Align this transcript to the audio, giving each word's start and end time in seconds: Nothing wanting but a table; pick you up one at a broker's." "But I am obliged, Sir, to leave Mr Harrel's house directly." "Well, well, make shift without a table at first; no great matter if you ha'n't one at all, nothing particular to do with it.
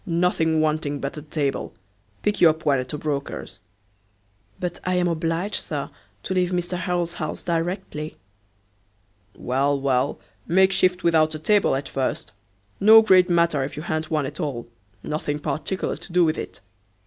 Nothing 0.03 0.61
wanting 0.61 0.99
but 0.99 1.15
a 1.15 1.21
table; 1.21 1.75
pick 2.23 2.41
you 2.41 2.49
up 2.49 2.65
one 2.65 2.79
at 2.79 2.91
a 2.91 2.97
broker's." 2.97 3.59
"But 4.59 4.79
I 4.83 4.95
am 4.95 5.07
obliged, 5.07 5.63
Sir, 5.63 5.91
to 6.23 6.33
leave 6.33 6.49
Mr 6.49 6.75
Harrel's 6.75 7.13
house 7.21 7.43
directly." 7.43 8.17
"Well, 9.35 9.79
well, 9.79 10.19
make 10.47 10.71
shift 10.71 11.03
without 11.03 11.35
a 11.35 11.37
table 11.37 11.75
at 11.75 11.87
first; 11.87 12.31
no 12.79 13.03
great 13.03 13.29
matter 13.29 13.63
if 13.63 13.77
you 13.77 13.83
ha'n't 13.83 14.09
one 14.09 14.25
at 14.25 14.39
all, 14.39 14.67
nothing 15.03 15.37
particular 15.37 15.95
to 15.95 16.11
do 16.11 16.25
with 16.25 16.39
it. 16.39 16.61